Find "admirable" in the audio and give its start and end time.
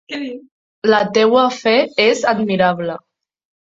2.37-3.01